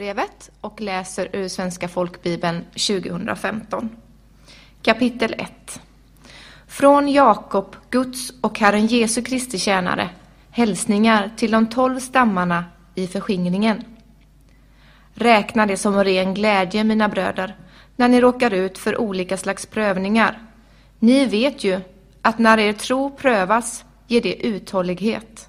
Jakobsbrevet 0.00 0.50
och 0.60 0.80
läser 0.80 1.28
ur 1.32 1.48
Svenska 1.48 1.88
folkbibeln 1.88 2.64
2015. 2.64 3.88
Kapitel 4.82 5.34
1 5.38 5.80
Från 6.68 7.08
Jakob, 7.08 7.76
Guds 7.90 8.32
och 8.40 8.58
Herren 8.58 8.86
Jesu 8.86 9.22
Kristi 9.22 9.58
tjänare, 9.58 10.10
hälsningar 10.50 11.30
till 11.36 11.50
de 11.50 11.66
tolv 11.66 12.00
stammarna 12.00 12.64
i 12.94 13.06
förskingringen. 13.06 13.84
Räkna 15.14 15.66
det 15.66 15.76
som 15.76 16.04
ren 16.04 16.34
glädje, 16.34 16.84
mina 16.84 17.08
bröder, 17.08 17.56
när 17.96 18.08
ni 18.08 18.20
råkar 18.20 18.50
ut 18.50 18.78
för 18.78 19.00
olika 19.00 19.36
slags 19.36 19.66
prövningar. 19.66 20.38
Ni 20.98 21.26
vet 21.26 21.64
ju 21.64 21.80
att 22.22 22.38
när 22.38 22.58
er 22.58 22.72
tro 22.72 23.10
prövas 23.10 23.84
ger 24.06 24.20
det 24.20 24.46
uthållighet. 24.46 25.48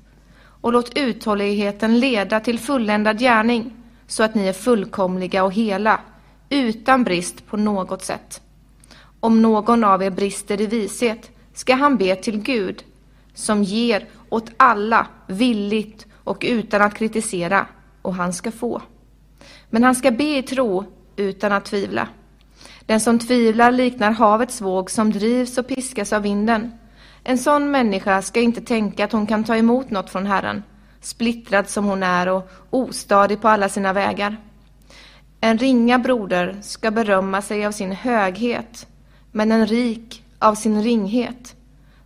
Och 0.61 0.73
låt 0.73 0.97
uthålligheten 0.97 1.99
leda 1.99 2.39
till 2.39 2.59
fulländad 2.59 3.20
gärning, 3.20 3.80
så 4.11 4.23
att 4.23 4.35
ni 4.35 4.47
är 4.47 4.53
fullkomliga 4.53 5.43
och 5.43 5.53
hela, 5.53 5.99
utan 6.49 7.03
brist 7.03 7.47
på 7.47 7.57
något 7.57 8.03
sätt. 8.03 8.41
Om 9.19 9.41
någon 9.41 9.83
av 9.83 10.03
er 10.03 10.09
brister 10.09 10.61
i 10.61 10.65
vishet 10.65 11.31
ska 11.53 11.75
han 11.75 11.97
be 11.97 12.16
till 12.16 12.41
Gud, 12.41 12.83
som 13.33 13.63
ger 13.63 14.09
åt 14.29 14.52
alla 14.57 15.07
villigt 15.27 16.07
och 16.23 16.43
utan 16.47 16.81
att 16.81 16.95
kritisera, 16.95 17.67
och 18.02 18.16
han 18.16 18.33
ska 18.33 18.52
få. 18.52 18.81
Men 19.69 19.83
han 19.83 19.95
ska 19.95 20.11
be 20.11 20.38
i 20.38 20.43
tro 20.43 20.85
utan 21.16 21.52
att 21.52 21.66
tvivla. 21.66 22.07
Den 22.85 22.99
som 22.99 23.19
tvivlar 23.19 23.71
liknar 23.71 24.11
havets 24.11 24.61
våg 24.61 24.91
som 24.91 25.11
drivs 25.11 25.57
och 25.57 25.67
piskas 25.67 26.13
av 26.13 26.21
vinden. 26.21 26.71
En 27.23 27.38
sån 27.38 27.71
människa 27.71 28.21
ska 28.21 28.39
inte 28.41 28.61
tänka 28.61 29.05
att 29.05 29.11
hon 29.11 29.27
kan 29.27 29.43
ta 29.43 29.55
emot 29.55 29.89
något 29.89 30.09
från 30.09 30.25
Herren, 30.25 30.63
splittrad 31.01 31.69
som 31.69 31.85
hon 31.85 32.03
är 32.03 32.29
och 32.29 32.49
ostadig 32.69 33.41
på 33.41 33.47
alla 33.47 33.69
sina 33.69 33.93
vägar. 33.93 34.37
En 35.41 35.57
ringa 35.57 35.99
broder 35.99 36.57
ska 36.61 36.91
berömma 36.91 37.41
sig 37.41 37.65
av 37.65 37.71
sin 37.71 37.91
höghet, 37.91 38.88
men 39.31 39.52
en 39.52 39.67
rik 39.67 40.23
av 40.39 40.55
sin 40.55 40.83
ringhet, 40.83 41.55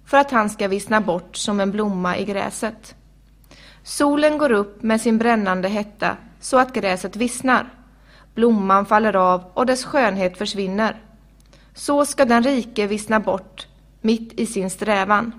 för 0.06 0.18
att 0.18 0.32
han 0.32 0.50
ska 0.50 0.68
vissna 0.68 1.02
bort 1.02 1.36
som 1.36 1.60
en 1.60 1.72
blomma 1.72 2.18
i 2.18 2.26
gräset. 2.26 2.96
Solen 3.84 4.38
går 4.38 4.52
upp 4.52 4.84
med 4.84 5.02
sin 5.02 5.18
brännande 5.18 5.68
hetta 5.68 6.18
så 6.40 6.58
att 6.58 6.74
gräset 6.74 7.16
vissnar. 7.16 7.74
Blomman 8.34 8.86
faller 8.86 9.16
av 9.16 9.44
och 9.54 9.66
dess 9.66 9.86
skönhet 9.86 10.38
försvinner. 10.38 11.02
Så 11.74 12.06
ska 12.06 12.26
den 12.26 12.44
rike 12.44 12.88
vissna 12.88 13.20
bort 13.20 13.68
mitt 14.02 14.40
i 14.40 14.46
sin 14.46 14.70
strävan. 14.70 15.32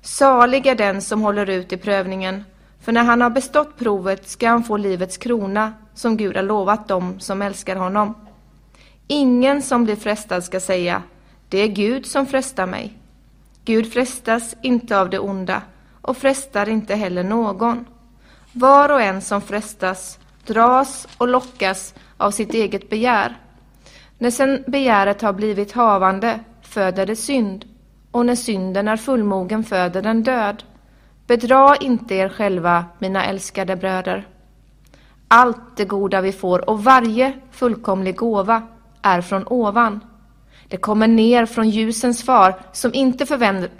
Salig 0.00 0.66
är 0.66 0.74
den 0.74 1.02
som 1.02 1.20
håller 1.20 1.50
ut 1.50 1.72
i 1.72 1.76
prövningen, 1.76 2.44
för 2.82 2.92
när 2.92 3.04
han 3.04 3.20
har 3.20 3.30
bestått 3.30 3.78
provet 3.78 4.28
ska 4.28 4.48
han 4.48 4.64
få 4.64 4.76
livets 4.76 5.16
krona 5.16 5.72
som 5.94 6.16
Gud 6.16 6.36
har 6.36 6.42
lovat 6.42 6.88
dem 6.88 7.20
som 7.20 7.42
älskar 7.42 7.76
honom. 7.76 8.14
Ingen 9.06 9.62
som 9.62 9.84
blir 9.84 9.96
frestad 9.96 10.44
ska 10.44 10.60
säga, 10.60 11.02
det 11.48 11.58
är 11.58 11.68
Gud 11.68 12.06
som 12.06 12.26
frestar 12.26 12.66
mig. 12.66 12.98
Gud 13.64 13.92
frestas 13.92 14.56
inte 14.62 15.00
av 15.00 15.10
det 15.10 15.18
onda 15.18 15.62
och 16.00 16.16
frestar 16.16 16.68
inte 16.68 16.94
heller 16.94 17.24
någon. 17.24 17.84
Var 18.52 18.88
och 18.88 19.02
en 19.02 19.20
som 19.20 19.40
frestas 19.40 20.18
dras 20.46 21.08
och 21.18 21.28
lockas 21.28 21.94
av 22.16 22.30
sitt 22.30 22.54
eget 22.54 22.90
begär. 22.90 23.36
När 24.18 24.30
sen 24.30 24.64
begäret 24.66 25.22
har 25.22 25.32
blivit 25.32 25.72
havande 25.72 26.40
föder 26.62 27.06
det 27.06 27.16
synd, 27.16 27.64
och 28.10 28.26
när 28.26 28.34
synden 28.34 28.88
är 28.88 28.96
fullmogen 28.96 29.64
föder 29.64 30.02
den 30.02 30.22
död. 30.22 30.62
Bedra 31.26 31.76
inte 31.76 32.14
er 32.14 32.28
själva, 32.28 32.84
mina 32.98 33.24
älskade 33.24 33.76
bröder. 33.76 34.26
Allt 35.28 35.76
det 35.76 35.84
goda 35.84 36.20
vi 36.20 36.32
får 36.32 36.70
och 36.70 36.84
varje 36.84 37.32
fullkomlig 37.50 38.16
gåva 38.16 38.62
är 39.02 39.20
från 39.20 39.46
ovan. 39.46 40.00
Det 40.68 40.76
kommer 40.76 41.08
ner 41.08 41.46
från 41.46 41.70
ljusens 41.70 42.22
far 42.24 42.54
som 42.72 42.94
inte 42.94 43.26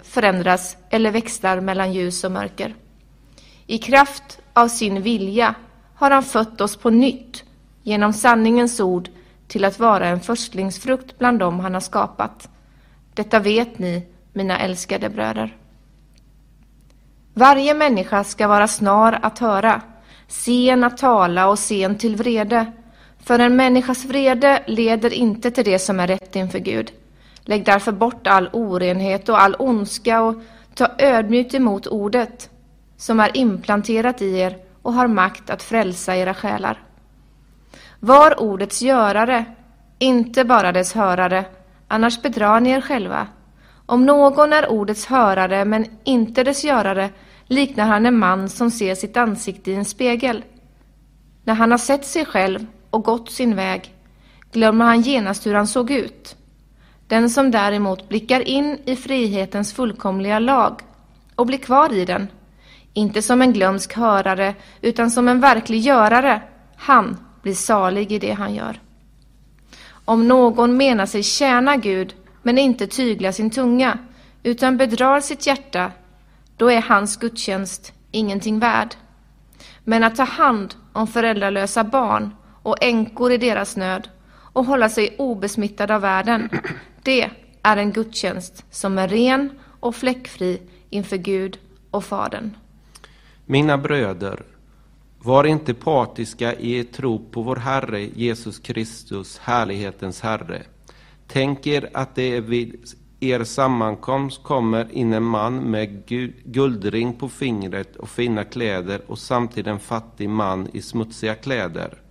förändras 0.03 0.77
eller 0.89 1.11
växlar 1.11 1.59
mellan 1.59 1.93
ljus 1.93 2.23
och 2.23 2.31
mörker. 2.31 2.75
I 3.67 3.77
kraft 3.77 4.39
av 4.53 4.67
sin 4.67 5.01
vilja 5.01 5.55
har 5.95 6.11
han 6.11 6.23
fött 6.23 6.61
oss 6.61 6.77
på 6.77 6.89
nytt 6.89 7.43
genom 7.83 8.13
sanningens 8.13 8.79
ord 8.79 9.09
till 9.47 9.65
att 9.65 9.79
vara 9.79 10.07
en 10.07 10.19
förstlingsfrukt 10.19 11.17
bland 11.17 11.39
dem 11.39 11.59
han 11.59 11.73
har 11.73 11.81
skapat. 11.81 12.49
Detta 13.13 13.39
vet 13.39 13.79
ni, 13.79 14.07
mina 14.33 14.59
älskade 14.59 15.09
bröder. 15.09 15.57
Varje 17.33 17.73
människa 17.73 18.23
ska 18.23 18.47
vara 18.47 18.67
snar 18.67 19.19
att 19.21 19.39
höra, 19.39 19.81
sen 20.27 20.83
att 20.83 20.97
tala 20.97 21.47
och 21.47 21.59
sen 21.59 21.97
till 21.97 22.15
vrede. 22.15 22.71
För 23.23 23.39
en 23.39 23.55
människas 23.55 24.05
vrede 24.05 24.63
leder 24.67 25.13
inte 25.13 25.51
till 25.51 25.65
det 25.65 25.79
som 25.79 25.99
är 25.99 26.07
rätt 26.07 26.35
inför 26.35 26.59
Gud. 26.59 26.91
Lägg 27.41 27.65
därför 27.65 27.91
bort 27.91 28.27
all 28.27 28.49
orenhet 28.53 29.29
och 29.29 29.41
all 29.41 29.55
ondska 29.59 30.21
och 30.21 30.35
ta 30.75 30.87
ödmjukt 30.97 31.53
emot 31.53 31.87
ordet 31.87 32.49
som 32.97 33.19
är 33.19 33.37
implanterat 33.37 34.21
i 34.21 34.37
er 34.37 34.57
och 34.81 34.93
har 34.93 35.07
makt 35.07 35.49
att 35.49 35.63
frälsa 35.63 36.15
era 36.15 36.33
själar. 36.33 36.83
Var 37.99 38.39
ordets 38.39 38.81
görare, 38.81 39.45
inte 39.99 40.45
bara 40.45 40.71
dess 40.71 40.93
hörare, 40.93 41.45
annars 41.87 42.21
bedrar 42.21 42.59
ni 42.59 42.69
er 42.69 42.81
själva. 42.81 43.27
Om 43.93 44.05
någon 44.05 44.53
är 44.53 44.71
ordets 44.71 45.05
hörare 45.05 45.65
men 45.65 45.85
inte 46.03 46.43
dess 46.43 46.63
görare 46.63 47.09
liknar 47.47 47.85
han 47.85 48.05
en 48.05 48.19
man 48.19 48.49
som 48.49 48.71
ser 48.71 48.95
sitt 48.95 49.17
ansikte 49.17 49.71
i 49.71 49.75
en 49.75 49.85
spegel. 49.85 50.43
När 51.43 51.53
han 51.53 51.71
har 51.71 51.77
sett 51.77 52.05
sig 52.05 52.25
själv 52.25 52.65
och 52.89 53.03
gått 53.03 53.31
sin 53.31 53.55
väg 53.55 53.93
glömmer 54.51 54.85
han 54.85 55.01
genast 55.01 55.45
hur 55.45 55.53
han 55.53 55.67
såg 55.67 55.91
ut. 55.91 56.35
Den 57.07 57.29
som 57.29 57.51
däremot 57.51 58.09
blickar 58.09 58.47
in 58.47 58.79
i 58.85 58.95
frihetens 58.95 59.73
fullkomliga 59.73 60.39
lag 60.39 60.81
och 61.35 61.45
blir 61.45 61.57
kvar 61.57 61.93
i 61.93 62.05
den, 62.05 62.27
inte 62.93 63.21
som 63.21 63.41
en 63.41 63.53
glömsk 63.53 63.93
hörare 63.93 64.55
utan 64.81 65.11
som 65.11 65.27
en 65.27 65.39
verklig 65.39 65.79
görare, 65.79 66.41
han 66.75 67.17
blir 67.41 67.53
salig 67.53 68.11
i 68.11 68.19
det 68.19 68.31
han 68.31 68.55
gör. 68.55 68.79
Om 70.05 70.27
någon 70.27 70.77
menar 70.77 71.05
sig 71.05 71.23
tjäna 71.23 71.75
Gud 71.75 72.15
men 72.43 72.57
inte 72.57 72.87
tyglar 72.87 73.31
sin 73.31 73.49
tunga 73.49 73.97
utan 74.43 74.77
bedrar 74.77 75.19
sitt 75.19 75.47
hjärta, 75.47 75.91
då 76.57 76.71
är 76.71 76.81
hans 76.81 77.17
gudstjänst 77.17 77.93
ingenting 78.11 78.59
värd. 78.59 78.95
Men 79.83 80.03
att 80.03 80.15
ta 80.15 80.23
hand 80.23 80.75
om 80.93 81.07
föräldralösa 81.07 81.83
barn 81.83 82.35
och 82.63 82.83
änkor 82.83 83.31
i 83.31 83.37
deras 83.37 83.77
nöd 83.77 84.09
och 84.53 84.65
hålla 84.65 84.89
sig 84.89 85.15
obesmittad 85.17 85.91
av 85.91 86.01
världen, 86.01 86.49
det 87.03 87.29
är 87.61 87.77
en 87.77 87.91
gudstjänst 87.91 88.65
som 88.69 88.97
är 88.97 89.07
ren 89.07 89.49
och 89.79 89.95
fläckfri 89.95 90.61
inför 90.89 91.17
Gud 91.17 91.57
och 91.91 92.03
Fadern. 92.05 92.57
Mina 93.45 93.77
bröder, 93.77 94.43
var 95.19 95.43
inte 95.43 95.73
partiska 95.73 96.53
i 96.53 96.79
er 96.79 96.83
tro 96.83 97.29
på 97.31 97.41
vår 97.41 97.55
Herre 97.55 98.01
Jesus 98.01 98.59
Kristus, 98.59 99.37
härlighetens 99.37 100.21
Herre. 100.21 100.63
Tänk 101.33 101.67
er 101.67 101.89
att 101.93 102.15
det 102.15 102.39
vid 102.39 102.75
er 103.19 103.43
sammankomst 103.43 104.43
kommer 104.43 104.91
in 104.91 105.13
en 105.13 105.23
man 105.23 105.55
med 105.55 106.05
guldring 106.45 107.13
på 107.13 107.29
fingret 107.29 107.95
och 107.95 108.09
fina 108.09 108.43
kläder 108.43 109.01
och 109.07 109.19
samtidigt 109.19 109.67
en 109.67 109.79
fattig 109.79 110.29
man 110.29 110.67
i 110.73 110.81
smutsiga 110.81 111.35
kläder. 111.35 112.01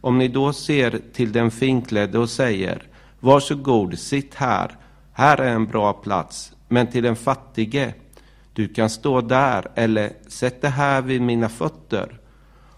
Om 0.00 0.18
ni 0.18 0.28
då 0.28 0.52
ser 0.52 1.00
till 1.12 1.32
den 1.32 1.50
finklädde 1.50 2.18
och 2.18 2.30
säger 2.30 2.82
Varsågod, 3.20 3.98
sitt 3.98 4.34
här, 4.34 4.76
här 5.12 5.38
är 5.38 5.54
en 5.54 5.66
bra 5.66 5.92
plats, 5.92 6.52
men 6.68 6.86
till 6.86 7.02
den 7.02 7.16
fattige 7.16 7.94
du 8.52 8.68
kan 8.68 8.90
stå 8.90 9.20
där 9.20 9.70
eller 9.74 10.12
sätt 10.28 10.62
dig 10.62 10.70
här 10.70 11.02
vid 11.02 11.22
mina 11.22 11.48
fötter. 11.48 12.20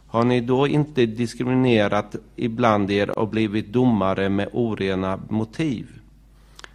Har 0.07 0.25
ni 0.25 0.41
då 0.41 0.67
inte 0.67 1.07
diskriminerat 1.07 2.17
ibland 2.37 2.91
er 2.91 3.19
och 3.19 3.29
blivit 3.29 3.73
domare 3.73 4.29
med 4.29 4.49
orena 4.53 5.21
motiv? 5.29 5.87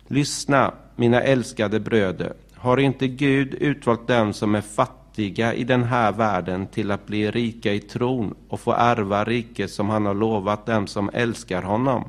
Lyssna, 0.08 0.74
mina 0.96 1.22
älskade 1.22 1.80
bröder. 1.80 2.34
Har 2.56 2.78
inte 2.78 3.08
Gud 3.08 3.54
utvalt 3.54 4.08
dem 4.08 4.34
som 4.34 4.56
är 4.56 4.62
fattiga 4.62 5.54
i 5.54 5.64
den 5.64 5.84
här 5.84 6.12
världen 6.12 6.68
till 6.68 6.92
att 6.92 7.06
bli 7.06 7.32
rika 7.32 7.74
i 7.74 7.80
tron 7.80 8.36
och 8.48 8.60
få 8.60 8.74
ärva 8.74 9.24
riket 9.24 9.72
som 9.72 9.90
han 9.90 10.06
har 10.06 10.14
lovat 10.14 10.66
dem 10.66 10.88
som 10.88 11.10
älskar 11.14 11.62
honom? 11.62 12.04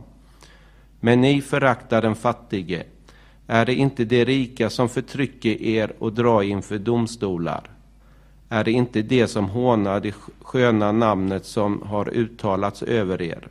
Men 1.01 1.21
ni 1.21 1.41
föraktar 1.41 2.03
den 2.03 2.15
fattige. 2.15 2.83
Är 3.47 3.67
det 3.67 3.75
inte 3.75 4.05
de 4.05 4.25
rika 4.25 4.71
som 4.71 4.89
förtrycker 4.89 5.63
er 5.63 5.93
och 5.99 6.13
drar 6.13 6.43
inför 6.43 6.79
domstolar? 6.79 7.72
Är 8.53 8.65
det 8.65 8.73
inte 8.73 9.03
det 9.03 9.29
som 9.29 9.49
hånar 9.49 10.01
det 10.01 10.15
sköna 10.43 10.93
namnet 10.93 11.45
som 11.45 11.83
har 11.83 12.09
uttalats 12.15 12.83
över 12.83 13.23
er? 13.23 13.49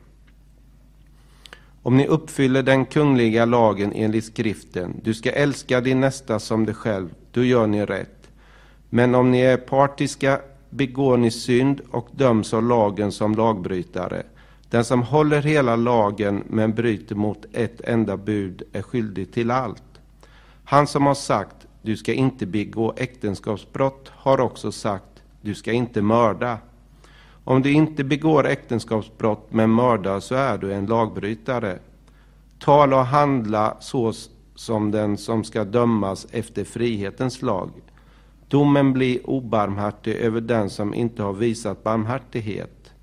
Om 1.83 1.98
ni 1.98 2.07
uppfyller 2.07 2.63
den 2.63 2.86
kungliga 2.86 3.45
lagen 3.45 3.94
enligt 3.95 4.25
skriften, 4.25 5.01
du 5.03 5.13
ska 5.13 5.31
älska 5.31 5.81
din 5.81 6.00
nästa 6.00 6.39
som 6.39 6.65
dig 6.65 6.75
själv, 6.75 7.09
då 7.31 7.44
gör 7.44 7.68
ni 7.68 7.86
rätt. 7.86 8.30
Men 8.89 9.15
om 9.15 9.31
ni 9.31 9.39
är 9.39 9.57
partiska 9.57 10.39
begår 10.69 11.18
ni 11.18 11.31
synd 11.31 11.81
och 11.92 12.07
döms 12.12 12.53
av 12.53 12.63
lagen 12.63 13.12
som 13.12 13.36
lagbrytare. 13.36 14.24
Den 14.69 14.86
som 14.86 15.03
håller 15.03 15.42
hela 15.42 15.75
lagen 15.75 16.44
men 16.48 16.74
bryter 16.74 17.15
mot 17.15 17.45
ett 17.53 17.81
enda 17.81 18.18
bud 18.18 18.63
är 18.74 18.81
skyldig 18.81 19.33
till 19.33 19.51
allt. 19.51 19.83
Han 20.63 20.88
som 20.88 21.06
har 21.06 21.15
sagt 21.15 21.60
du 21.81 21.97
ska 21.97 22.13
inte 22.13 22.45
begå 22.45 22.93
äktenskapsbrott 22.97 24.11
har 24.15 24.39
också 24.39 24.71
sagt 24.71 25.05
du 25.41 25.55
ska 25.55 25.71
inte 25.71 26.01
mörda. 26.01 26.57
Om 27.43 27.61
du 27.61 27.71
inte 27.71 28.03
begår 28.03 28.47
äktenskapsbrott 28.47 29.47
men 29.49 29.75
mördar 29.75 30.19
så 30.19 30.35
är 30.35 30.57
du 30.57 30.73
en 30.73 30.85
lagbrytare. 30.85 31.79
Tala 32.59 32.99
och 32.99 33.05
handla 33.05 33.77
så 33.79 34.13
som 34.55 34.91
den 34.91 35.17
som 35.17 35.43
ska 35.43 35.63
dömas 35.63 36.27
efter 36.31 36.63
frihetens 36.63 37.41
lag. 37.41 37.69
Domen 38.47 38.93
blir 38.93 39.29
obarmhärtig 39.29 40.15
över 40.15 40.41
den 40.41 40.69
som 40.69 40.93
inte 40.93 41.23
har 41.23 41.33
visat 41.33 41.83
barmhärtighet. 41.83 42.93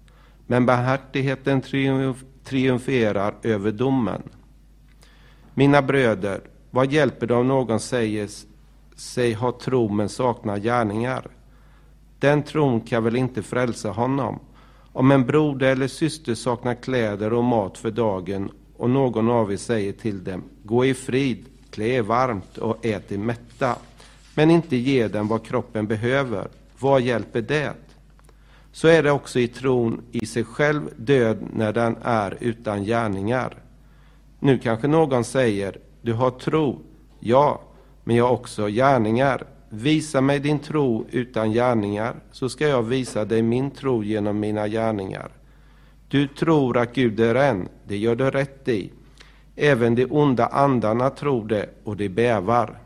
Men 0.47 0.67
barmhärtigheten 0.67 1.61
triumf 1.61 2.25
triumferar 2.45 3.35
över 3.43 3.73
domen. 3.73 4.23
Mina 5.55 5.83
bröder, 5.83 6.41
vad 6.71 6.93
hjälper 6.93 7.27
det 7.27 7.35
om 7.35 7.49
någon 7.49 7.81
säger 7.81 8.29
sig 9.01 9.33
ha 9.33 9.53
tro 9.53 9.89
men 9.89 10.09
saknar 10.09 10.59
gärningar? 10.59 11.27
Den 12.19 12.43
tron 12.43 12.81
kan 12.81 13.05
väl 13.05 13.17
inte 13.17 13.43
frälsa 13.43 13.91
honom? 13.91 14.39
Om 14.93 15.11
en 15.11 15.27
broder 15.27 15.73
eller 15.73 15.89
syster 15.89 16.35
saknar 16.35 16.75
kläder 16.75 17.33
och 17.33 17.45
mat 17.45 17.79
för 17.79 17.91
dagen 17.91 18.51
och 18.77 18.91
någon 18.91 19.31
av 19.31 19.53
er 19.53 19.57
säger 19.57 19.93
till 19.93 20.25
dem, 20.25 20.45
gå 20.63 20.85
i 20.85 20.95
frid, 20.95 21.45
klä 21.71 21.85
er 21.85 22.03
varmt 22.03 22.59
och 22.59 22.87
ät 22.87 23.13
er 23.13 23.19
mätta, 23.19 23.77
men 24.35 24.51
inte 24.51 24.77
ge 24.77 25.09
dem 25.09 25.29
vad 25.29 25.47
kroppen 25.47 25.87
behöver, 25.87 26.49
vad 26.79 27.03
hjälper 27.03 27.43
det? 27.43 27.73
Så 28.73 28.89
är 28.89 29.03
det 29.03 29.11
också 29.11 29.39
i 29.39 29.49
tron 29.49 30.03
i 30.13 30.27
sig 30.27 30.45
själv 30.45 30.83
död 30.97 31.39
när 31.53 31.73
den 31.73 31.97
är 32.03 32.37
utan 32.41 32.85
gärningar. 32.85 33.57
Nu 34.41 34.59
kanske 34.59 34.89
någon 34.89 35.25
säger, 35.25 35.79
du 36.03 36.13
har 36.13 36.31
tro, 36.31 36.81
ja, 37.21 37.61
men 38.09 38.17
jag 38.17 38.25
har 38.25 38.33
också 38.33 38.67
gärningar. 38.67 39.45
Visa 39.69 40.21
mig 40.21 40.41
din 40.41 40.59
tro 40.59 41.07
utan 41.11 41.53
gärningar, 41.53 42.15
så 42.33 42.49
ska 42.49 42.69
jag 42.69 42.83
visa 42.83 43.25
dig 43.25 43.43
min 43.43 43.71
tro 43.71 44.03
genom 44.05 44.41
mina 44.41 44.69
gärningar. 44.69 45.31
Du 46.09 46.29
tror 46.29 46.79
att 46.79 46.95
Gud 46.95 47.21
är 47.21 47.35
en, 47.35 47.69
det 47.85 47.97
gör 47.97 48.17
du 48.17 48.31
rätt 48.31 48.69
i. 48.69 48.93
Även 49.57 49.95
de 49.95 50.07
onda 50.07 50.47
andarna 50.47 51.11
tror 51.11 51.49
det 51.49 51.69
och 51.85 51.97
de 51.97 52.09
bävar. 52.09 52.79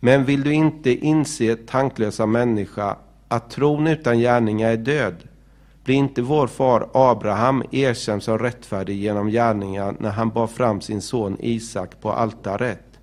Men 0.00 0.24
vill 0.24 0.42
du 0.42 0.52
inte 0.52 0.90
inse, 0.90 1.56
tanklösa 1.56 2.26
människa, 2.26 2.96
att 3.28 3.50
tron 3.50 3.86
utan 3.86 4.18
gärningar 4.18 4.70
är 4.70 4.76
död? 4.76 5.16
Blir 5.84 5.94
inte 5.94 6.22
vår 6.22 6.46
far 6.46 6.88
Abraham 6.92 7.62
erkänd 7.70 8.22
som 8.22 8.38
rättfärdig 8.38 8.96
genom 8.96 9.28
gärningar 9.28 9.96
när 9.98 10.10
han 10.10 10.30
bar 10.30 10.46
fram 10.46 10.80
sin 10.80 11.02
son 11.02 11.36
Isak 11.40 12.00
på 12.00 12.12
altaret? 12.12 12.93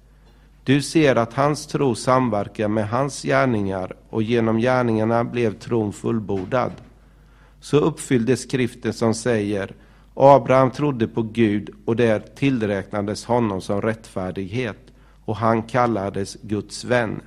Du 0.63 0.81
ser 0.81 1.15
att 1.15 1.33
hans 1.33 1.67
tro 1.67 1.95
samverkar 1.95 2.67
med 2.67 2.89
hans 2.89 3.21
gärningar 3.23 3.95
och 4.09 4.23
genom 4.23 4.57
gärningarna 4.57 5.23
blev 5.23 5.59
tron 5.59 5.93
fullbordad. 5.93 6.71
Så 7.59 7.77
uppfylldes 7.77 8.41
skriften 8.41 8.93
som 8.93 9.13
säger 9.13 9.75
Abraham 10.13 10.71
trodde 10.71 11.07
på 11.07 11.21
Gud 11.21 11.69
och 11.85 11.95
det 11.95 12.35
tillräknades 12.35 13.25
honom 13.25 13.61
som 13.61 13.81
rättfärdighet 13.81 14.77
och 15.25 15.35
han 15.35 15.63
kallades 15.63 16.37
Guds 16.41 16.83
vän. 16.83 17.21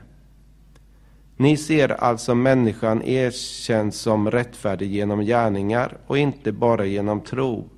Ni 1.37 1.57
ser 1.57 1.89
alltså 1.89 2.35
människan 2.35 3.03
erkänd 3.03 3.95
som 3.95 4.31
rättfärdig 4.31 4.93
genom 4.93 5.21
gärningar 5.21 5.97
och 6.07 6.19
inte 6.19 6.53
bara 6.53 6.85
genom 6.85 7.21
tro. 7.21 7.69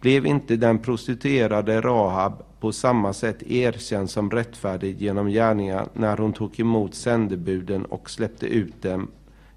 Blev 0.00 0.26
inte 0.26 0.56
den 0.56 0.78
prostituerade 0.78 1.80
Rahab 1.80 2.42
på 2.60 2.72
samma 2.72 3.12
sätt 3.12 3.42
erkänd 3.42 4.10
som 4.10 4.30
rättfärdig 4.30 5.02
genom 5.02 5.28
gärningar 5.28 5.88
när 5.94 6.16
hon 6.16 6.32
tog 6.32 6.60
emot 6.60 6.94
sändebuden 6.94 7.84
och 7.84 8.10
släppte 8.10 8.46
ut 8.46 8.82
dem 8.82 9.10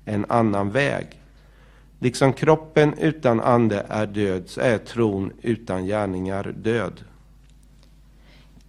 en 0.06 0.26
annan 0.30 0.72
väg? 0.72 1.08
Liksom 2.00 2.34
kroppen 2.34 2.94
utan 2.94 3.42
ande 3.42 3.86
är 3.90 4.08
död 4.08 4.44
så 4.46 4.62
är 4.62 4.78
tron 4.78 5.32
utan 5.42 5.86
gärningar 5.86 6.54
död. 6.58 7.02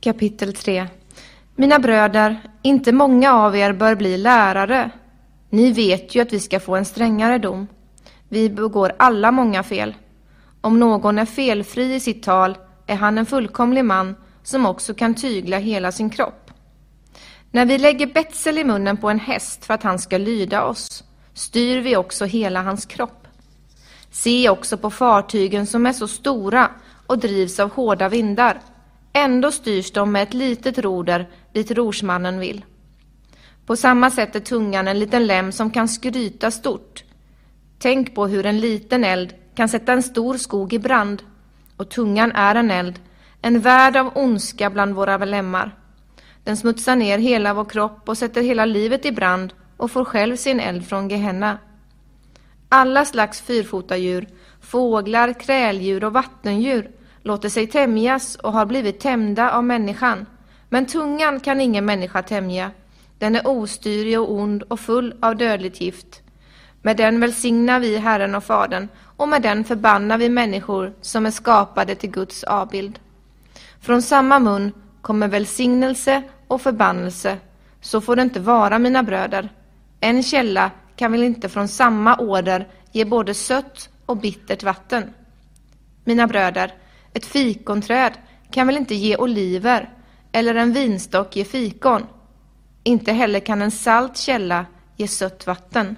Kapitel 0.00 0.54
3 0.54 0.86
Mina 1.56 1.78
bröder, 1.78 2.40
inte 2.62 2.92
många 2.92 3.34
av 3.34 3.56
er 3.56 3.72
bör 3.72 3.94
bli 3.94 4.16
lärare. 4.16 4.90
Ni 5.50 5.72
vet 5.72 6.14
ju 6.14 6.20
att 6.20 6.32
vi 6.32 6.40
ska 6.40 6.60
få 6.60 6.76
en 6.76 6.84
strängare 6.84 7.38
dom. 7.38 7.66
Vi 8.28 8.50
begår 8.50 8.92
alla 8.96 9.30
många 9.30 9.62
fel. 9.62 9.94
Om 10.64 10.78
någon 10.78 11.18
är 11.18 11.24
felfri 11.24 11.94
i 11.94 12.00
sitt 12.00 12.22
tal 12.22 12.58
är 12.86 12.96
han 12.96 13.18
en 13.18 13.26
fullkomlig 13.26 13.84
man 13.84 14.16
som 14.42 14.66
också 14.66 14.94
kan 14.94 15.14
tygla 15.14 15.58
hela 15.58 15.92
sin 15.92 16.10
kropp. 16.10 16.50
När 17.50 17.66
vi 17.66 17.78
lägger 17.78 18.06
betsel 18.06 18.58
i 18.58 18.64
munnen 18.64 18.96
på 18.96 19.10
en 19.10 19.18
häst 19.18 19.64
för 19.64 19.74
att 19.74 19.82
han 19.82 19.98
ska 19.98 20.18
lyda 20.18 20.64
oss 20.64 21.04
styr 21.34 21.80
vi 21.80 21.96
också 21.96 22.24
hela 22.24 22.62
hans 22.62 22.86
kropp. 22.86 23.26
Se 24.10 24.48
också 24.48 24.78
på 24.78 24.90
fartygen 24.90 25.66
som 25.66 25.86
är 25.86 25.92
så 25.92 26.08
stora 26.08 26.70
och 27.06 27.18
drivs 27.18 27.60
av 27.60 27.70
hårda 27.70 28.08
vindar. 28.08 28.60
Ändå 29.12 29.50
styrs 29.50 29.92
de 29.92 30.12
med 30.12 30.22
ett 30.22 30.34
litet 30.34 30.78
roder 30.78 31.30
dit 31.52 31.70
rorsmannen 31.70 32.38
vill. 32.38 32.64
På 33.66 33.76
samma 33.76 34.10
sätt 34.10 34.36
är 34.36 34.40
tungan 34.40 34.88
en 34.88 34.98
liten 34.98 35.26
lem 35.26 35.52
som 35.52 35.70
kan 35.70 35.88
skryta 35.88 36.50
stort. 36.50 37.04
Tänk 37.78 38.14
på 38.14 38.26
hur 38.26 38.46
en 38.46 38.60
liten 38.60 39.04
eld 39.04 39.34
kan 39.54 39.68
sätta 39.68 39.92
en 39.92 40.02
stor 40.02 40.36
skog 40.36 40.72
i 40.72 40.78
brand. 40.78 41.22
Och 41.76 41.88
tungan 41.88 42.32
är 42.32 42.54
en 42.54 42.70
eld, 42.70 43.00
en 43.42 43.60
värld 43.60 43.96
av 43.96 44.12
ondska 44.14 44.70
bland 44.70 44.94
våra 44.94 45.16
lemmar. 45.16 45.76
Den 46.44 46.56
smutsar 46.56 46.96
ner 46.96 47.18
hela 47.18 47.54
vår 47.54 47.64
kropp 47.64 48.08
och 48.08 48.18
sätter 48.18 48.42
hela 48.42 48.64
livet 48.64 49.06
i 49.06 49.12
brand 49.12 49.52
och 49.76 49.90
får 49.90 50.04
själv 50.04 50.36
sin 50.36 50.60
eld 50.60 50.86
från 50.86 51.08
Gehenna. 51.08 51.58
Alla 52.68 53.04
slags 53.04 53.40
fyrfotadjur, 53.40 54.28
fåglar, 54.60 55.32
kräldjur 55.32 56.04
och 56.04 56.12
vattendjur 56.12 56.90
låter 57.22 57.48
sig 57.48 57.66
tämjas 57.66 58.36
och 58.36 58.52
har 58.52 58.66
blivit 58.66 59.00
tämjda 59.00 59.50
av 59.50 59.64
människan. 59.64 60.26
Men 60.68 60.86
tungan 60.86 61.40
kan 61.40 61.60
ingen 61.60 61.84
människa 61.84 62.22
tämja. 62.22 62.70
Den 63.18 63.36
är 63.36 63.46
ostyrig 63.46 64.20
och 64.20 64.32
ond 64.32 64.62
och 64.62 64.80
full 64.80 65.14
av 65.22 65.36
dödligt 65.36 65.80
gift. 65.80 66.23
Med 66.84 66.96
den 66.96 67.20
välsignar 67.20 67.80
vi 67.80 67.98
Herren 67.98 68.34
och 68.34 68.44
Fadern 68.44 68.88
och 69.16 69.28
med 69.28 69.42
den 69.42 69.64
förbannar 69.64 70.18
vi 70.18 70.28
människor 70.28 70.92
som 71.00 71.26
är 71.26 71.30
skapade 71.30 71.94
till 71.94 72.10
Guds 72.10 72.44
avbild. 72.44 72.98
Från 73.80 74.02
samma 74.02 74.38
mun 74.38 74.72
kommer 75.00 75.28
välsignelse 75.28 76.22
och 76.48 76.60
förbannelse. 76.60 77.38
Så 77.80 78.00
får 78.00 78.16
det 78.16 78.22
inte 78.22 78.40
vara, 78.40 78.78
mina 78.78 79.02
bröder. 79.02 79.48
En 80.00 80.22
källa 80.22 80.70
kan 80.96 81.12
väl 81.12 81.22
inte 81.22 81.48
från 81.48 81.68
samma 81.68 82.16
åder 82.16 82.68
ge 82.92 83.04
både 83.04 83.34
sött 83.34 83.88
och 84.06 84.16
bittert 84.16 84.62
vatten? 84.62 85.14
Mina 86.04 86.26
bröder, 86.26 86.74
ett 87.12 87.26
fikonträd 87.26 88.12
kan 88.50 88.66
väl 88.66 88.76
inte 88.76 88.94
ge 88.94 89.16
oliver 89.16 89.90
eller 90.32 90.54
en 90.54 90.72
vinstock 90.72 91.36
ge 91.36 91.44
fikon? 91.44 92.06
Inte 92.82 93.12
heller 93.12 93.40
kan 93.40 93.62
en 93.62 93.70
salt 93.70 94.16
källa 94.16 94.66
ge 94.96 95.08
sött 95.08 95.46
vatten. 95.46 95.96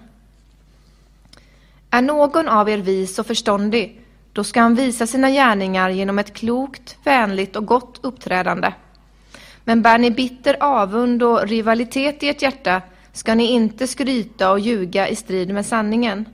Är 1.91 2.03
någon 2.03 2.49
av 2.49 2.69
er 2.69 2.79
vis 2.79 3.19
och 3.19 3.27
förståndig, 3.27 4.01
då 4.33 4.45
ska 4.45 4.61
han 4.61 4.75
visa 4.75 5.07
sina 5.07 5.31
gärningar 5.31 5.91
genom 5.91 6.19
ett 6.19 6.35
klokt, 6.35 6.99
vänligt 7.05 7.57
och 7.57 7.67
gott 7.67 7.99
uppträdande. 8.03 8.73
Men 9.65 9.83
bär 9.83 9.99
ni 9.99 10.11
bitter 10.11 10.57
avund 10.61 11.23
och 11.23 11.49
rivalitet 11.49 12.23
i 12.23 12.29
ert 12.29 12.43
hjärta 12.43 12.83
ska 13.13 13.35
ni 13.35 13.45
inte 13.45 13.87
skryta 13.87 14.51
och 14.51 14.61
ljuga 14.61 15.09
i 15.09 15.17
strid 15.17 15.55
med 15.55 15.67
sanningen. 15.67 16.29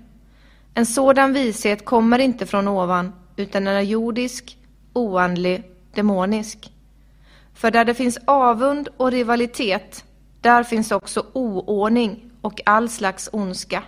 En 0.74 0.86
sådan 0.86 1.32
vishet 1.32 1.84
kommer 1.84 2.18
inte 2.18 2.46
från 2.46 2.68
ovan, 2.68 3.12
utan 3.36 3.64
den 3.64 3.74
är 3.74 3.80
jordisk, 3.80 4.56
oandlig, 4.92 5.62
demonisk. 5.94 6.72
För 7.54 7.70
där 7.70 7.84
det 7.84 7.94
finns 7.94 8.18
avund 8.24 8.88
och 8.96 9.10
rivalitet, 9.10 10.04
där 10.40 10.62
finns 10.62 10.92
också 10.92 11.26
oordning 11.32 12.30
och 12.40 12.60
all 12.66 12.88
slags 12.88 13.28
ondska. 13.32 13.82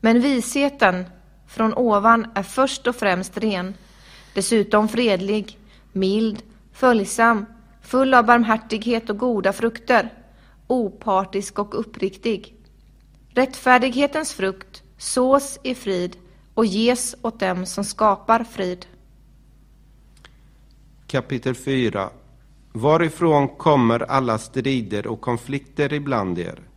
Men 0.00 0.20
visheten 0.20 1.04
från 1.46 1.74
ovan 1.74 2.26
är 2.34 2.42
först 2.42 2.86
och 2.86 2.96
främst 2.96 3.38
ren, 3.38 3.74
dessutom 4.34 4.88
fredlig, 4.88 5.58
mild, 5.92 6.42
följsam, 6.72 7.46
full 7.82 8.14
av 8.14 8.24
barmhärtighet 8.26 9.10
och 9.10 9.18
goda 9.18 9.52
frukter, 9.52 10.12
opartisk 10.66 11.58
och 11.58 11.80
uppriktig. 11.80 12.54
Rättfärdighetens 13.28 14.32
frukt 14.32 14.82
sås 14.98 15.58
i 15.62 15.74
frid 15.74 16.16
och 16.54 16.66
ges 16.66 17.16
åt 17.22 17.40
dem 17.40 17.66
som 17.66 17.84
skapar 17.84 18.44
frid. 18.44 18.86
Kapitel 21.06 21.54
4 21.54 22.10
Varifrån 22.72 23.48
kommer 23.48 24.10
alla 24.10 24.38
strider 24.38 25.06
och 25.06 25.20
konflikter 25.20 25.92
ibland 25.92 26.38
er? 26.38 26.67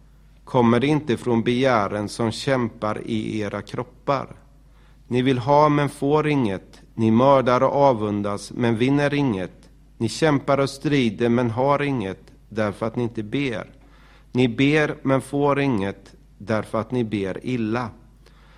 Kommer 0.51 0.79
det 0.79 0.88
inte 0.88 1.17
från 1.17 1.43
begären 1.43 2.10
som 2.10 2.31
kämpar 2.31 3.01
i 3.05 3.39
era 3.39 3.62
kroppar? 3.62 4.36
Ni 5.08 5.22
vill 5.22 5.38
ha 5.38 5.70
men 5.70 5.89
får 5.89 6.27
inget. 6.27 6.81
Ni 6.93 7.12
mördar 7.12 7.63
och 7.63 7.75
avundas 7.75 8.51
men 8.51 8.77
vinner 8.77 9.13
inget. 9.13 9.70
Ni 9.98 10.10
kämpar 10.10 10.58
och 10.58 10.70
strider 10.70 11.29
men 11.29 11.51
har 11.51 11.81
inget 11.81 12.22
därför 12.50 12.86
att 12.86 12.96
ni 12.96 13.03
inte 13.03 13.24
ber. 13.24 13.70
Ni 14.31 14.48
ber 14.48 14.96
men 15.01 15.22
får 15.22 15.60
inget 15.60 16.15
därför 16.38 16.81
att 16.81 16.91
ni 16.91 17.03
ber 17.03 17.46
illa. 17.46 17.89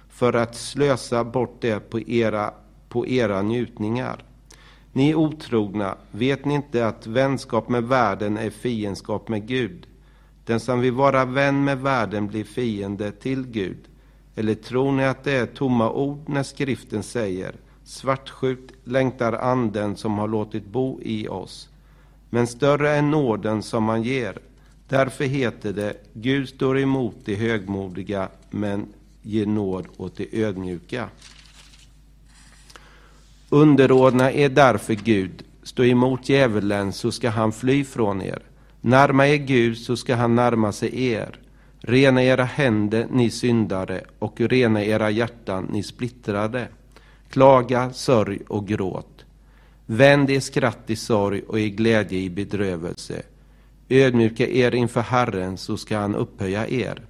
För 0.10 0.34
att 0.34 0.56
slösa 0.56 1.24
bort 1.24 1.58
det 1.62 1.80
på 1.90 2.00
era, 2.00 2.54
på 2.90 3.08
era 3.08 3.42
njutningar. 3.42 4.24
Ni 4.94 5.10
är 5.10 5.16
otrogna, 5.16 5.96
vet 6.12 6.46
ni 6.46 6.54
inte 6.54 6.88
att 6.88 7.08
vänskap 7.08 7.70
med 7.70 7.84
världen 7.84 8.38
är 8.38 8.50
fiendskap 8.50 9.30
med 9.30 9.48
Gud? 9.48 9.88
Den 10.46 10.60
som 10.60 10.80
vill 10.80 10.94
vara 10.94 11.26
vän 11.26 11.64
med 11.64 11.82
världen 11.82 12.28
blir 12.28 12.44
fiende 12.44 13.12
till 13.12 13.48
Gud. 13.48 13.78
Eller 14.36 14.56
tror 14.56 14.92
ni 14.92 15.06
att 15.06 15.24
det 15.24 15.32
är 15.32 15.46
tomma 15.46 15.92
ord 15.92 16.30
när 16.30 16.44
skriften 16.44 17.04
säger 17.04 17.56
svartsjukt 17.86 18.74
längtar 18.84 19.34
anden 19.34 19.96
som 19.96 20.18
har 20.18 20.28
låtit 20.28 20.66
bo 20.66 21.02
i 21.02 21.28
oss. 21.28 21.70
Men 22.30 22.48
större 22.48 22.90
är 22.90 23.02
nåden 23.02 23.64
som 23.64 23.84
man 23.84 24.04
ger. 24.04 24.40
Därför 24.88 25.24
heter 25.24 25.74
det 25.74 25.94
Gud 26.14 26.50
står 26.50 26.80
emot 26.80 27.16
de 27.26 27.36
högmodiga 27.36 28.30
men 28.50 28.88
ger 29.22 29.46
nåd 29.46 29.88
åt 29.98 30.18
de 30.18 30.44
ödmjuka. 30.44 31.10
Underordna 33.50 34.32
er 34.32 34.50
därför 34.50 34.94
Gud, 34.94 35.44
stå 35.64 35.84
emot 35.84 36.30
djävulen 36.30 36.94
så 36.94 37.12
ska 37.12 37.30
han 37.30 37.52
fly 37.52 37.84
från 37.84 38.22
er. 38.22 38.42
Närma 38.86 39.28
er 39.28 39.38
Gud 39.38 39.78
så 39.78 39.96
ska 39.96 40.16
han 40.16 40.36
närma 40.36 40.72
sig 40.72 41.12
er. 41.12 41.40
Rena 41.80 42.24
era 42.24 42.44
händer, 42.44 43.08
ni 43.12 43.30
syndare, 43.30 44.02
och 44.20 44.42
rena 44.42 44.84
era 44.84 45.10
hjärtan, 45.10 45.68
ni 45.72 45.84
splittrade. 45.84 46.68
Klaga, 47.30 47.94
sörj 47.94 48.40
och 48.48 48.68
gråt. 48.68 49.26
Vänd 49.86 50.30
er 50.30 50.40
skratt 50.40 50.90
i 50.90 50.96
sorg 50.96 51.42
och 51.48 51.60
er 51.60 51.68
glädje 51.68 52.20
i 52.20 52.30
bedrövelse. 52.30 53.22
Ödmjuka 53.90 54.48
er 54.48 54.76
inför 54.76 55.02
Herren, 55.02 55.58
så 55.58 55.78
ska 55.78 55.98
han 55.98 56.16
upphöja 56.16 56.68
er. 56.68 57.02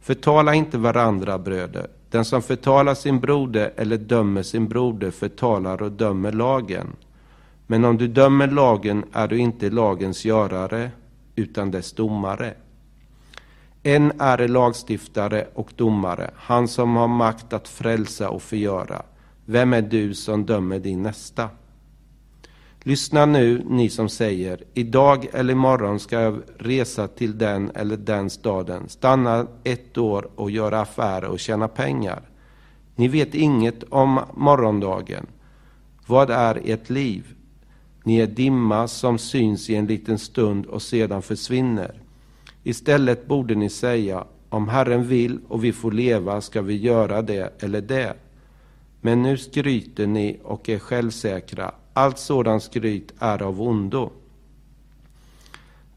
Förtala 0.00 0.54
inte 0.54 0.78
varandra, 0.78 1.38
bröder. 1.38 1.86
Den 2.10 2.24
som 2.24 2.42
förtalar 2.42 2.94
sin 2.94 3.20
broder 3.20 3.72
eller 3.76 3.96
dömer 3.98 4.42
sin 4.42 4.68
broder 4.68 5.10
förtalar 5.10 5.82
och 5.82 5.92
dömer 5.92 6.32
lagen. 6.32 6.86
Men 7.70 7.84
om 7.84 7.96
du 7.96 8.08
dömer 8.08 8.46
lagen 8.46 9.04
är 9.12 9.28
du 9.28 9.38
inte 9.38 9.70
lagens 9.70 10.24
görare, 10.24 10.90
utan 11.34 11.70
dess 11.70 11.92
domare. 11.92 12.54
En 13.82 14.12
är 14.20 14.48
lagstiftare 14.48 15.46
och 15.54 15.72
domare, 15.76 16.30
han 16.34 16.68
som 16.68 16.96
har 16.96 17.08
makt 17.08 17.52
att 17.52 17.68
frälsa 17.68 18.30
och 18.30 18.42
förgöra. 18.42 19.02
Vem 19.44 19.72
är 19.72 19.82
du 19.82 20.14
som 20.14 20.46
dömer 20.46 20.78
din 20.78 21.02
nästa? 21.02 21.48
Lyssna 22.82 23.26
nu, 23.26 23.62
ni 23.68 23.88
som 23.88 24.08
säger, 24.08 24.64
idag 24.74 25.26
eller 25.32 25.52
imorgon 25.52 26.00
ska 26.00 26.20
jag 26.20 26.40
resa 26.58 27.08
till 27.08 27.38
den 27.38 27.70
eller 27.74 27.96
den 27.96 28.30
staden, 28.30 28.88
stanna 28.88 29.46
ett 29.64 29.98
år 29.98 30.30
och 30.36 30.50
göra 30.50 30.80
affärer 30.80 31.28
och 31.28 31.40
tjäna 31.40 31.68
pengar. 31.68 32.22
Ni 32.96 33.08
vet 33.08 33.34
inget 33.34 33.84
om 33.88 34.20
morgondagen. 34.34 35.26
Vad 36.06 36.30
är 36.30 36.60
ert 36.64 36.90
liv? 36.90 37.34
Ni 38.04 38.18
är 38.18 38.26
dimma 38.26 38.88
som 38.88 39.18
syns 39.18 39.70
i 39.70 39.74
en 39.74 39.86
liten 39.86 40.18
stund 40.18 40.66
och 40.66 40.82
sedan 40.82 41.22
försvinner. 41.22 42.00
Istället 42.62 43.26
borde 43.26 43.54
ni 43.54 43.70
säga, 43.70 44.24
om 44.48 44.68
Herren 44.68 45.06
vill 45.06 45.40
och 45.48 45.64
vi 45.64 45.72
får 45.72 45.92
leva 45.92 46.40
ska 46.40 46.62
vi 46.62 46.76
göra 46.76 47.22
det 47.22 47.62
eller 47.62 47.80
det. 47.80 48.14
Men 49.00 49.22
nu 49.22 49.38
skryter 49.38 50.06
ni 50.06 50.40
och 50.42 50.68
är 50.68 50.78
självsäkra. 50.78 51.74
Allt 51.92 52.18
sådant 52.18 52.62
skryt 52.62 53.12
är 53.18 53.42
av 53.42 53.62
ondo. 53.62 54.12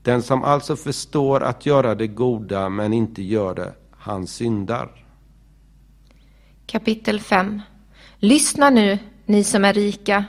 Den 0.02 0.22
som 0.22 0.44
alltså 0.44 0.76
förstår 0.76 1.44
att 1.44 1.66
göra 1.66 1.96
det 1.96 2.08
goda 2.08 2.70
men 2.70 2.94
inte 2.94 3.24
gör 3.24 3.56
det, 3.56 3.74
han 3.92 4.28
syndar. 4.28 5.06
Kapitel 6.66 7.20
5 7.20 7.62
Lyssna 8.18 8.70
nu, 8.70 9.00
ni 9.26 9.44
som 9.44 9.66
är 9.66 9.74
rika. 9.74 10.26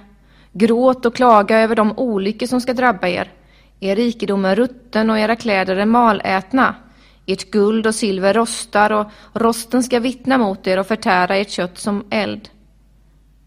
Gråt 0.57 1.07
och 1.07 1.15
klaga 1.15 1.59
över 1.59 1.77
de 1.77 1.99
olyckor 1.99 2.47
som 2.47 2.61
ska 2.61 2.75
drabba 2.75 3.09
er. 3.09 3.33
Er 3.81 3.97
rikedom 3.97 4.45
är 4.45 4.57
rutten 4.57 5.11
och 5.11 5.19
era 5.19 5.37
kläder 5.37 5.77
är 5.77 5.87
malätna. 5.87 6.75
Ert 7.27 7.51
guld 7.51 7.87
och 7.87 7.95
silver 7.95 8.35
rostar 8.35 8.93
och 8.93 9.07
rosten 9.33 9.83
ska 9.83 10.01
vittna 10.01 10.39
mot 10.39 10.67
er 10.67 10.79
och 10.79 10.87
förtära 10.87 11.37
ert 11.37 11.51
kött 11.51 11.79
som 11.79 12.05
eld. 12.11 12.49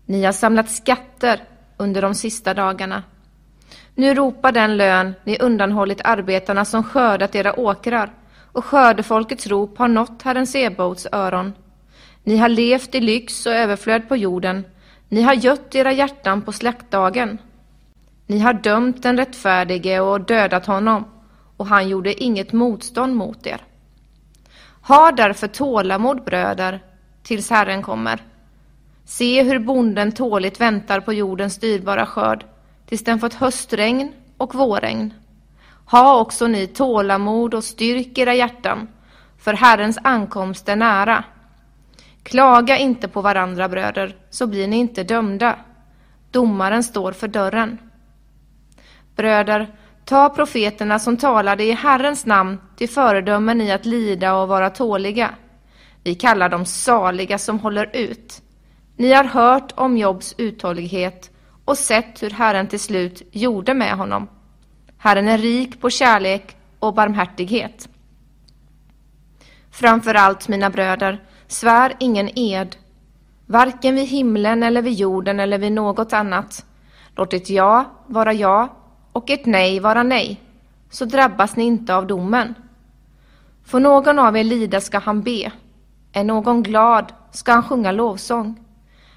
Ni 0.06 0.24
har 0.24 0.32
samlat 0.32 0.72
skatter 0.72 1.44
under 1.78 2.02
de 2.02 2.16
sista 2.16 2.54
dagarna. 2.54 3.04
Nu 3.96 4.14
ropar 4.14 4.52
den 4.52 4.78
lön 4.78 5.14
ni 5.24 5.38
undanhållit 5.40 6.02
arbetarna 6.04 6.66
som 6.66 6.84
skördat 6.84 7.36
era 7.36 7.60
åkrar, 7.60 8.14
och 8.52 8.66
skördefolkets 8.66 9.48
rop 9.48 9.78
har 9.78 9.88
nått 9.88 10.22
Herren 10.22 10.48
Sebaots 10.48 11.08
öron. 11.12 11.54
Ni 12.24 12.38
har 12.38 12.50
levt 12.50 12.96
i 12.96 13.00
lyx 13.02 13.46
och 13.46 13.54
överflöd 13.54 14.10
på 14.10 14.16
jorden, 14.16 14.66
ni 15.10 15.22
har 15.22 15.34
gött 15.34 15.76
era 15.76 15.92
hjärtan 15.92 16.42
på 16.42 16.52
slaktdagen. 16.52 17.38
Ni 18.26 18.40
har 18.40 18.54
dömt 18.54 19.04
den 19.04 19.18
rättfärdige 19.18 20.00
och 20.00 20.22
dödat 20.22 20.66
honom, 20.66 21.06
och 21.58 21.68
han 21.68 21.90
gjorde 21.90 22.24
inget 22.24 22.54
motstånd 22.54 23.16
mot 23.16 23.48
er. 23.48 23.62
Ha 24.82 25.12
därför 25.12 25.48
tålamod, 25.48 26.24
bröder, 26.24 26.84
tills 27.24 27.50
Herren 27.50 27.82
kommer. 27.82 28.24
Se 29.06 29.44
hur 29.44 29.60
bonden 29.60 30.12
tåligt 30.12 30.62
väntar 30.62 31.00
på 31.00 31.14
jordens 31.14 31.58
dyrbara 31.58 32.06
skörd, 32.06 32.46
tills 32.86 33.04
den 33.04 33.20
fått 33.20 33.34
höstregn 33.34 34.12
och 34.38 34.56
vårregn. 34.56 35.14
Ha 35.86 36.20
också 36.20 36.48
ni 36.48 36.68
tålamod 36.68 37.54
och 37.54 37.64
styrk 37.64 38.18
era 38.18 38.34
hjärtan, 38.34 38.88
för 39.40 39.54
Herrens 39.54 39.98
ankomst 40.04 40.70
är 40.70 40.76
nära. 40.76 41.24
Klaga 42.28 42.78
inte 42.78 43.08
på 43.08 43.22
varandra, 43.22 43.70
bröder, 43.70 44.16
så 44.30 44.48
blir 44.48 44.68
ni 44.68 44.78
inte 44.78 45.04
dömda. 45.04 45.56
Domaren 46.32 46.84
står 46.84 47.12
för 47.12 47.28
dörren. 47.28 47.78
Bröder, 49.16 49.68
ta 50.06 50.30
profeterna 50.30 51.00
som 51.00 51.18
talade 51.18 51.64
i 51.64 51.72
Herrens 51.72 52.26
namn 52.26 52.58
till 52.76 52.90
föredömen 52.90 53.62
i 53.62 53.72
att 53.72 53.86
lida 53.86 54.34
och 54.34 54.48
vara 54.48 54.70
tåliga. 54.70 55.36
Vi 56.04 56.16
kallar 56.16 56.50
dem 56.50 56.66
saliga 56.66 57.38
som 57.38 57.60
håller 57.60 57.96
ut. 57.96 58.42
Ni 58.96 59.14
har 59.14 59.24
hört 59.24 59.72
om 59.76 59.98
Jobs 59.98 60.36
uthållighet 60.38 61.32
och 61.66 61.78
sett 61.78 62.24
hur 62.24 62.30
Herren 62.30 62.68
till 62.68 62.80
slut 62.80 63.22
gjorde 63.32 63.74
med 63.74 63.98
honom. 63.98 64.28
Herren 64.98 65.28
är 65.28 65.38
rik 65.38 65.82
på 65.82 65.90
kärlek 65.90 66.56
och 66.80 66.94
barmhärtighet. 66.94 67.90
Framför 69.72 70.14
allt, 70.14 70.48
mina 70.48 70.70
bröder, 70.70 71.22
svär 71.48 71.94
ingen 72.00 72.40
ed, 72.40 72.76
varken 73.46 73.96
vid 73.96 74.08
himlen 74.08 74.64
eller 74.64 74.82
vid 74.82 74.94
jorden 74.94 75.40
eller 75.40 75.58
vid 75.58 75.72
något 75.72 76.14
annat. 76.14 76.66
Låt 77.16 77.34
ett 77.34 77.50
ja 77.50 77.86
vara 78.08 78.34
ja 78.34 78.70
och 79.12 79.30
ett 79.30 79.46
nej 79.46 79.80
vara 79.80 80.04
nej, 80.04 80.42
så 80.90 81.06
drabbas 81.06 81.56
ni 81.56 81.64
inte 81.64 81.96
av 81.96 82.08
domen. 82.08 82.54
Får 83.66 83.80
någon 83.80 84.20
av 84.20 84.38
er 84.38 84.44
lida 84.44 84.82
ska 84.82 85.00
han 85.00 85.22
be, 85.22 85.52
är 86.14 86.24
någon 86.24 86.64
glad 86.64 87.14
ska 87.32 87.52
han 87.52 87.64
sjunga 87.64 87.92
lovsång. 87.92 88.64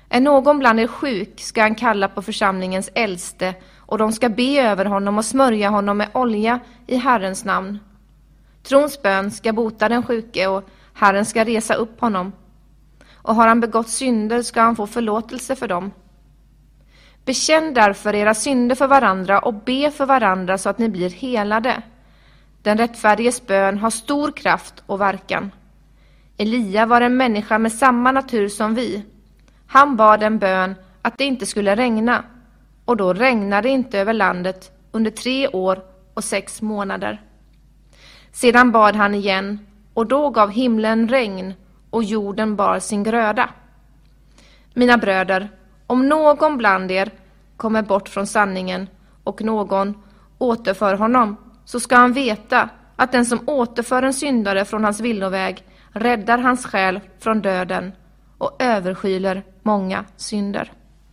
Är 0.08 0.20
någon 0.20 0.58
bland 0.58 0.80
er 0.80 0.86
sjuk 0.86 1.40
ska 1.40 1.62
han 1.62 1.74
kalla 1.74 2.08
på 2.08 2.22
församlingens 2.22 2.90
äldste 2.94 3.54
och 3.78 3.98
de 3.98 4.12
ska 4.12 4.28
be 4.28 4.60
över 4.60 4.84
honom 4.84 5.18
och 5.18 5.24
smörja 5.24 5.68
honom 5.68 5.98
med 5.98 6.08
olja 6.14 6.60
i 6.86 6.96
Herrens 6.96 7.44
namn. 7.44 7.78
Trons 8.62 9.02
bön 9.02 9.30
ska 9.30 9.52
bota 9.52 9.88
den 9.88 10.02
sjuke 10.02 10.46
och 10.46 10.64
Herren 11.00 11.24
ska 11.24 11.44
resa 11.44 11.74
upp 11.74 12.00
honom. 12.00 12.32
Och 13.12 13.34
har 13.34 13.48
han 13.48 13.60
begått 13.60 13.88
synder 13.88 14.42
ska 14.42 14.60
han 14.60 14.76
få 14.76 14.86
förlåtelse 14.86 15.56
för 15.56 15.68
dem. 15.68 15.90
Bekänn 17.24 17.74
därför 17.74 18.14
era 18.14 18.34
synder 18.34 18.74
för 18.74 18.86
varandra 18.86 19.38
och 19.38 19.54
be 19.54 19.90
för 19.90 20.06
varandra 20.06 20.58
så 20.58 20.68
att 20.68 20.78
ni 20.78 20.88
blir 20.88 21.10
helade. 21.10 21.82
Den 22.62 22.78
rättfärdiges 22.78 23.46
bön 23.46 23.78
har 23.78 23.90
stor 23.90 24.32
kraft 24.32 24.82
och 24.86 25.00
verkan. 25.00 25.50
Elia 26.36 26.86
var 26.86 27.00
en 27.00 27.16
människa 27.16 27.58
med 27.58 27.72
samma 27.72 28.12
natur 28.12 28.48
som 28.48 28.74
vi. 28.74 29.04
Han 29.66 29.96
bad 29.96 30.22
en 30.22 30.38
bön 30.38 30.74
att 31.02 31.18
det 31.18 31.24
inte 31.24 31.46
skulle 31.46 31.76
regna, 31.76 32.24
och 32.84 32.96
då 32.96 33.12
regnade 33.12 33.68
det 33.68 33.72
inte 33.72 33.98
över 33.98 34.12
landet 34.12 34.72
under 34.92 35.10
tre 35.10 35.48
år 35.48 35.82
och 36.14 36.24
sex 36.24 36.62
månader. 36.62 37.22
Sedan 38.32 38.72
bad 38.72 38.96
han 38.96 39.14
igen, 39.14 39.66
och 39.94 40.06
då 40.06 40.30
gav 40.30 40.50
himlen 40.50 41.08
regn 41.08 41.54
och 41.90 42.04
jorden 42.04 42.56
bar 42.56 42.78
sin 42.78 43.02
gröda. 43.02 43.50
Mina 44.74 44.98
bröder, 44.98 45.48
om 45.86 46.08
någon 46.08 46.56
bland 46.56 46.90
er 46.90 47.10
kommer 47.56 47.82
bort 47.82 48.08
från 48.08 48.26
sanningen 48.26 48.88
och 49.24 49.42
någon 49.42 50.02
återför 50.38 50.94
honom, 50.94 51.36
så 51.64 51.80
ska 51.80 51.96
han 51.96 52.12
veta 52.12 52.68
att 52.96 53.12
den 53.12 53.26
som 53.26 53.48
återför 53.48 54.02
en 54.02 54.14
syndare 54.14 54.64
från 54.64 54.84
hans 54.84 55.00
villoväg 55.00 55.64
räddar 55.92 56.38
hans 56.38 56.66
själ 56.66 57.00
från 57.18 57.42
döden 57.42 57.92
och 58.38 58.56
överskyler 58.62 59.42
många 59.62 60.04
synder. 60.16 60.72